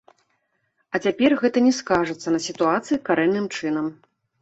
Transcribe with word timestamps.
А 0.95 1.01
цяпер 1.03 1.35
гэта 1.43 1.57
не 1.67 1.73
скажацца 1.81 2.27
на 2.37 2.43
сітуацыі 2.49 3.03
карэнным 3.11 3.45
чынам. 3.57 3.97